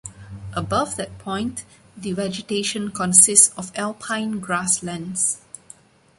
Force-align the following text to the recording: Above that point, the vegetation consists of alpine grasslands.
Above 0.53 0.95
that 0.95 1.15
point, 1.19 1.63
the 1.95 2.11
vegetation 2.13 2.89
consists 2.89 3.55
of 3.55 3.71
alpine 3.75 4.39
grasslands. 4.39 5.37